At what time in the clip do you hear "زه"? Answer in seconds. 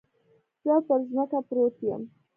0.63-0.73